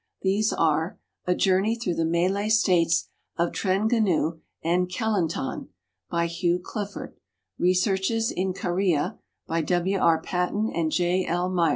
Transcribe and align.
These 0.23 0.51
are, 0.51 0.97
"A 1.27 1.35
Journey 1.35 1.75
Through 1.75 1.93
the 1.93 2.05
Malay 2.05 2.49
States 2.49 3.09
of 3.37 3.51
Trengganu 3.51 4.39
and 4.63 4.87
Kelantan," 4.89 5.67
by 6.09 6.25
Hugh 6.25 6.57
Clifford; 6.57 7.13
'^'Researches 7.59 8.31
in 8.31 8.51
Karia," 8.51 9.19
by 9.45 9.61
W. 9.61 9.99
R. 9.99 10.19
Paton 10.19 10.71
and 10.73 10.91
J. 10.91 11.23
L. 11.27 11.55